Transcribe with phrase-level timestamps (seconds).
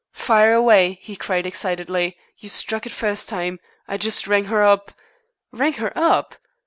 [0.13, 2.17] "Fire away!" he cried excitedly.
[2.39, 3.59] "You struck it first time.
[3.87, 4.91] I just rang her up"
[5.51, 6.33] "Rang her up?"